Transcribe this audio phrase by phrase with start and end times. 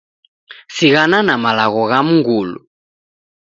[0.75, 2.57] Sighana na malagho gha mngulu.